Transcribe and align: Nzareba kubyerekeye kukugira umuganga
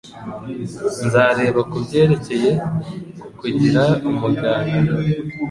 Nzareba 1.05 1.61
kubyerekeye 1.71 2.51
kukugira 3.19 3.83
umuganga 4.09 4.77